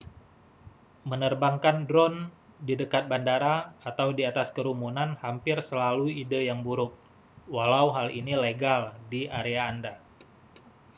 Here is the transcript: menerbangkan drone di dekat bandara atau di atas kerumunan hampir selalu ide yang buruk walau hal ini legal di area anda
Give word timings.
menerbangkan 1.11 1.77
drone 1.89 2.19
di 2.67 2.73
dekat 2.81 3.03
bandara 3.11 3.55
atau 3.89 4.07
di 4.17 4.23
atas 4.31 4.47
kerumunan 4.55 5.09
hampir 5.23 5.57
selalu 5.69 6.05
ide 6.23 6.39
yang 6.49 6.59
buruk 6.67 6.91
walau 7.55 7.87
hal 7.97 8.07
ini 8.19 8.33
legal 8.45 8.81
di 9.13 9.21
area 9.39 9.61
anda 9.71 9.93